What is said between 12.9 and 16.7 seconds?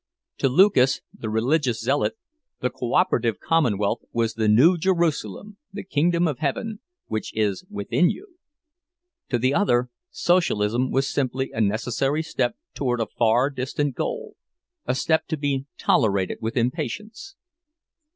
a far distant goal, a step to be tolerated with